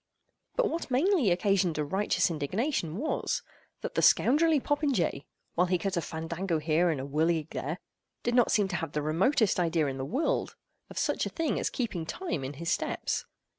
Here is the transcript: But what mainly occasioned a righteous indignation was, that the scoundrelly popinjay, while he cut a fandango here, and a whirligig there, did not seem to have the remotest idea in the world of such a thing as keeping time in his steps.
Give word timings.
But 0.55 0.67
what 0.67 0.89
mainly 0.89 1.29
occasioned 1.29 1.77
a 1.77 1.85
righteous 1.85 2.31
indignation 2.31 2.97
was, 2.97 3.43
that 3.81 3.93
the 3.93 4.01
scoundrelly 4.01 4.59
popinjay, 4.59 5.25
while 5.53 5.67
he 5.67 5.77
cut 5.77 5.95
a 5.95 6.01
fandango 6.01 6.57
here, 6.57 6.89
and 6.89 6.99
a 6.99 7.03
whirligig 7.05 7.51
there, 7.51 7.77
did 8.23 8.33
not 8.33 8.51
seem 8.51 8.67
to 8.69 8.77
have 8.77 8.93
the 8.93 9.03
remotest 9.03 9.59
idea 9.59 9.85
in 9.85 9.99
the 9.99 10.03
world 10.03 10.55
of 10.89 10.97
such 10.97 11.27
a 11.27 11.29
thing 11.29 11.59
as 11.59 11.69
keeping 11.69 12.07
time 12.07 12.43
in 12.43 12.53
his 12.53 12.71
steps. 12.71 13.25